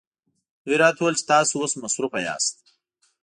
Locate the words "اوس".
1.61-1.73